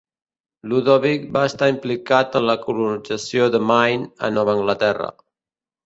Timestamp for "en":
2.41-2.49